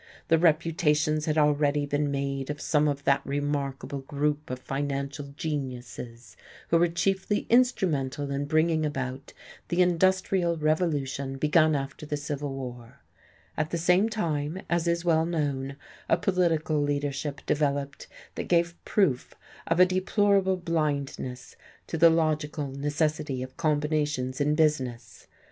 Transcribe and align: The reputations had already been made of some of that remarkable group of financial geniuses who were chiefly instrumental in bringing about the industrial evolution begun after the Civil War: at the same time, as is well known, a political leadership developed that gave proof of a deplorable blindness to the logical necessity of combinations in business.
The 0.29 0.39
reputations 0.39 1.27
had 1.27 1.37
already 1.37 1.85
been 1.85 2.09
made 2.09 2.49
of 2.49 2.59
some 2.59 2.87
of 2.87 3.03
that 3.03 3.21
remarkable 3.23 3.99
group 3.99 4.49
of 4.49 4.57
financial 4.57 5.27
geniuses 5.37 6.35
who 6.69 6.79
were 6.79 6.87
chiefly 6.87 7.45
instrumental 7.51 8.31
in 8.31 8.45
bringing 8.45 8.83
about 8.83 9.31
the 9.67 9.83
industrial 9.83 10.67
evolution 10.67 11.37
begun 11.37 11.75
after 11.75 12.07
the 12.07 12.17
Civil 12.17 12.51
War: 12.51 13.01
at 13.55 13.69
the 13.69 13.77
same 13.77 14.09
time, 14.09 14.63
as 14.71 14.87
is 14.87 15.05
well 15.05 15.27
known, 15.27 15.75
a 16.09 16.17
political 16.17 16.81
leadership 16.81 17.41
developed 17.45 18.07
that 18.33 18.45
gave 18.47 18.75
proof 18.85 19.35
of 19.67 19.79
a 19.79 19.85
deplorable 19.85 20.57
blindness 20.57 21.55
to 21.85 21.95
the 21.99 22.09
logical 22.09 22.71
necessity 22.71 23.43
of 23.43 23.55
combinations 23.55 24.41
in 24.41 24.55
business. 24.55 25.27